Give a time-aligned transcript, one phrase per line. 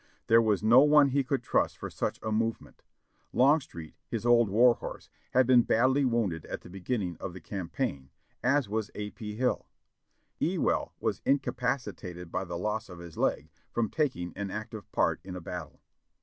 [0.25, 2.81] There was no one he could trust for such a movement;
[3.31, 7.33] Long street, his old war horse, had been badly wounded at the begin ning of
[7.33, 8.09] the campaign,
[8.43, 9.11] as was A.
[9.11, 9.35] P.
[9.35, 9.67] Hill;
[10.39, 15.35] Ewell was incapacitated by the loss of his leg, from taking an active part in
[15.35, 15.81] a battle.